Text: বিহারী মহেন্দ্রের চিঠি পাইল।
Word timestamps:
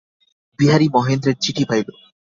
বিহারী 0.59 0.87
মহেন্দ্রের 0.95 1.37
চিঠি 1.43 1.63
পাইল। 1.69 1.87